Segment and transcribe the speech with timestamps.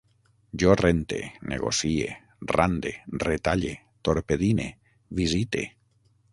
[0.61, 1.19] Jo rente,
[1.51, 2.07] negocie,
[2.55, 2.95] rande,
[3.27, 3.77] retalle,
[4.09, 4.69] torpedine,
[5.23, 5.65] visite